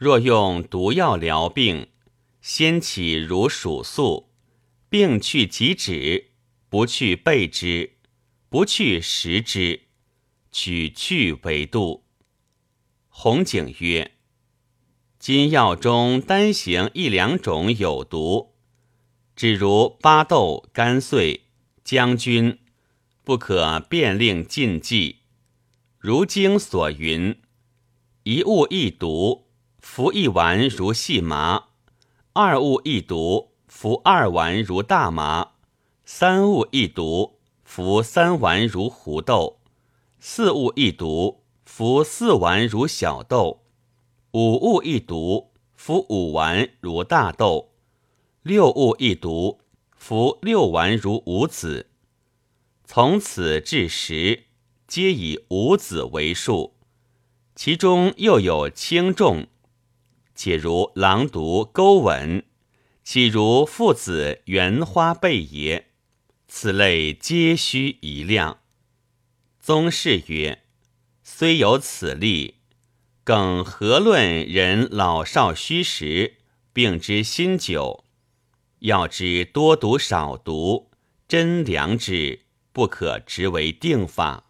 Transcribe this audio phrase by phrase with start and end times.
[0.00, 1.88] 若用毒药疗病，
[2.40, 4.30] 先起如鼠宿，
[4.88, 6.30] 病去即止，
[6.70, 7.98] 不去备之，
[8.48, 9.82] 不去食之，
[10.50, 12.06] 取去为度。
[13.10, 14.12] 红景曰：
[15.18, 18.54] 今药中单行一两种有毒，
[19.36, 21.42] 只如巴豆、甘遂、
[21.84, 22.58] 将军，
[23.22, 25.18] 不可便令禁忌。
[25.98, 27.38] 如经所云：
[28.22, 29.49] 一物一毒，
[29.80, 31.64] 服一丸如细麻；
[32.32, 35.52] 二物一毒，服二丸如大麻；
[36.04, 39.58] 三物一毒，服三丸如胡豆；
[40.18, 43.62] 四物一毒，服四丸如小豆；
[44.32, 47.70] 五物一毒，服五丸如大豆；
[48.42, 49.60] 六物一毒，
[49.96, 51.90] 服六丸如五子。
[52.84, 54.50] 从此至十。
[54.90, 56.74] 皆以五子为数，
[57.54, 59.46] 其中又有轻重，
[60.42, 62.46] 且如狼毒钩吻，
[63.04, 65.88] 岂如父子圆花贝也？
[66.48, 68.60] 此类皆须一量。
[69.60, 70.62] 宗室曰：
[71.22, 72.54] 虽有此例，
[73.22, 76.38] 更何论人老少虚实，
[76.72, 78.06] 病之新久？
[78.78, 80.90] 要知多毒少毒，
[81.28, 84.49] 真良之，不可直为定法。